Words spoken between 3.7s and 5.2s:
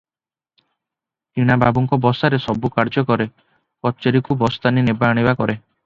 କଚେରିକୁ ବସ୍ତାନି ନେବା